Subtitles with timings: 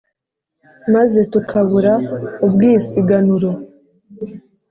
[0.93, 1.93] Maze tukabura
[2.45, 3.49] ubwisiganuro